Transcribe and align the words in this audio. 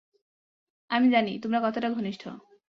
আমি 0.89 1.07
জানি 1.09 1.31
তোমরা 1.43 1.59
কতটা 1.65 1.87
ঘনিষ্ঠ। 1.89 2.23